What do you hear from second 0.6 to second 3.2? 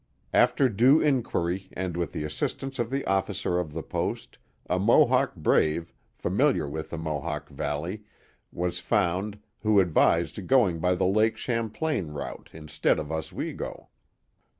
due inquiry and with the assistance of the